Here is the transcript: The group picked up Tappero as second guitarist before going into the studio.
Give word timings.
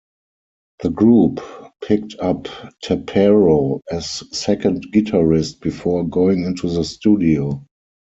The 0.81 0.89
group 0.89 1.41
picked 1.83 2.15
up 2.17 2.45
Tappero 2.83 3.81
as 3.91 4.23
second 4.35 4.87
guitarist 4.91 5.59
before 5.61 6.07
going 6.07 6.41
into 6.43 6.71
the 6.73 6.83
studio. 6.83 7.63